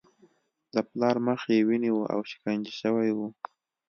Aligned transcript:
د 0.73 0.75
پلار 0.89 1.15
مخ 1.25 1.41
یې 1.53 1.59
وینې 1.67 1.91
و 1.93 1.99
او 2.13 2.19
شکنجه 2.31 2.73
شوی 2.81 3.09
و 3.13 3.19